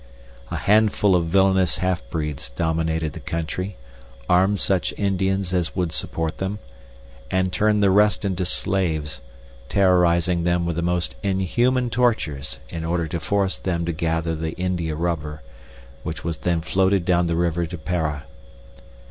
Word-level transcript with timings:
A 0.49 0.57
handful 0.57 1.15
of 1.15 1.27
villainous 1.27 1.77
half 1.77 2.01
breeds 2.09 2.49
dominated 2.49 3.13
the 3.13 3.19
country, 3.19 3.77
armed 4.27 4.59
such 4.59 4.95
Indians 4.97 5.53
as 5.53 5.75
would 5.75 5.91
support 5.91 6.39
them, 6.39 6.57
and 7.29 7.53
turned 7.53 7.83
the 7.83 7.91
rest 7.91 8.25
into 8.25 8.43
slaves, 8.43 9.21
terrorizing 9.69 10.43
them 10.43 10.65
with 10.65 10.75
the 10.77 10.81
most 10.81 11.15
inhuman 11.21 11.91
tortures 11.91 12.57
in 12.69 12.83
order 12.83 13.05
to 13.09 13.19
force 13.19 13.59
them 13.59 13.85
to 13.85 13.91
gather 13.91 14.33
the 14.35 14.53
india 14.53 14.95
rubber, 14.95 15.43
which 16.01 16.23
was 16.23 16.37
then 16.37 16.61
floated 16.61 17.05
down 17.05 17.27
the 17.27 17.35
river 17.35 17.67
to 17.67 17.77
Para. 17.77 18.23